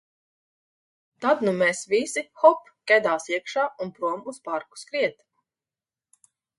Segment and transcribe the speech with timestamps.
[1.25, 5.19] Tad nu mēs visi– hop– kedās iekšā un prom uz parku skriet.